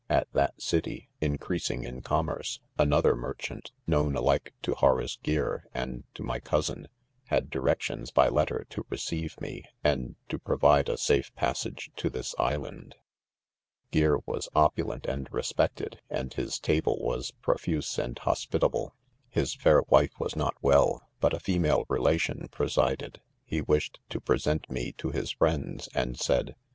[0.09, 6.23] At that city, increasing in 'commerce, another merchant, "known alike to /Horace Gear, and to
[6.23, 6.87] my cousin, ■
[7.27, 12.33] had directions by letter, to receive me, and to provide a safe passage to; this:
[12.39, 12.95] islands ■'"■■■■■■:■■■•■■■•■■•■ i
[13.91, 20.19] Gear was' opulent and respected, and his table was profuse andiibspitable \ his fair wife
[20.19, 23.21] was not well, but a female relation presided.
[23.45, 24.19] 'He wished to.
[24.19, 26.55] present me to his friends, 'and said